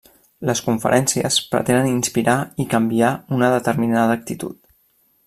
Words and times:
Les 0.49 0.61
conferències 0.67 1.37
pretenen 1.51 1.91
inspirar 1.91 2.37
i 2.63 2.67
canviar 2.73 3.15
una 3.39 3.51
determinada 3.57 4.21
actitud. 4.23 4.59